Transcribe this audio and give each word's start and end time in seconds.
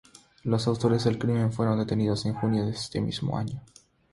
Los 0.43 0.65
autores 0.67 1.03
del 1.03 1.19
crimen 1.19 1.53
fueron 1.53 1.77
detenidos 1.77 2.25
en 2.25 2.33
junio 2.33 2.65
de 2.65 2.71
ese 2.71 2.99
mismo 3.01 3.37
año. 3.37 3.61